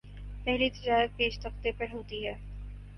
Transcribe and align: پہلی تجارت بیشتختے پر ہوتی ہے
پہلی 0.45 0.69
تجارت 0.71 1.11
بیشتختے 1.17 1.71
پر 1.77 1.85
ہوتی 1.93 2.25
ہے 2.27 2.33